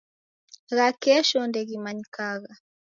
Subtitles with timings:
[0.75, 2.53] Gha kesho ndedighimanyagha.